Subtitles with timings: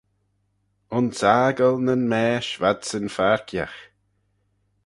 [0.95, 3.79] Ayns aggle nyn maaish v'adsyn farkiagh.